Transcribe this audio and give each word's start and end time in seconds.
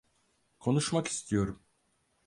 Konuşmak 0.59 1.07
istiyorum. 1.07 1.63